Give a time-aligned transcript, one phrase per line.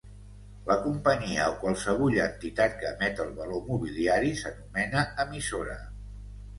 [0.69, 5.83] La companyia o qualsevulla entitat que emet el valor mobiliari s'anomena emissora.